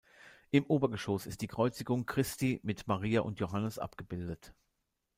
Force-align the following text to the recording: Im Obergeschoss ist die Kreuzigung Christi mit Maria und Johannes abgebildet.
Im 0.49 0.65
Obergeschoss 0.65 1.27
ist 1.27 1.41
die 1.43 1.47
Kreuzigung 1.47 2.07
Christi 2.07 2.59
mit 2.63 2.87
Maria 2.87 3.21
und 3.21 3.39
Johannes 3.39 3.77
abgebildet. 3.77 4.51